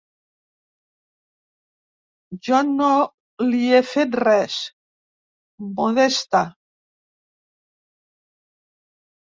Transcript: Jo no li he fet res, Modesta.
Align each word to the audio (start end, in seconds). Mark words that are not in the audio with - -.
Jo 2.47 2.61
no 2.71 2.89
li 3.51 3.61
he 3.75 3.83
fet 3.91 4.19
res, 4.25 4.57
Modesta. 5.77 6.45